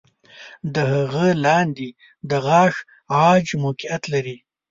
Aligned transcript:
د 0.73 0.75
هغه 0.93 1.27
لاندې 1.45 1.89
د 2.29 2.31
غاښ 2.45 2.75
عاج 3.15 3.45
موقعیت 3.63 4.03
لري. 4.13 4.37